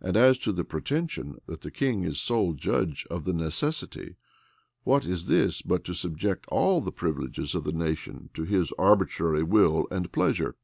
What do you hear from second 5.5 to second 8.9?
but to subject all the privileges of the nation to his